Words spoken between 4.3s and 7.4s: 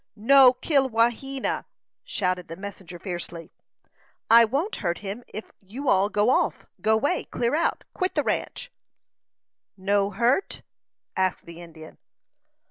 "I won't hurt him ef you all go off go 'way